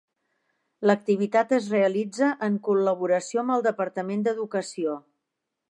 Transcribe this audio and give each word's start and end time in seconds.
L'activitat 0.91 1.53
es 1.57 1.67
realitza 1.75 2.31
en 2.49 2.57
col·laboració 2.69 3.45
amb 3.45 3.57
el 3.57 3.67
Departament 3.69 4.29
d'Educació. 4.29 4.99